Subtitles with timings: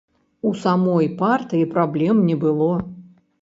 [0.51, 2.73] У самой партыі праблем не было.